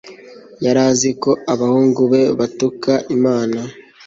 [0.65, 3.59] yari azi ko abahungu be batuka imana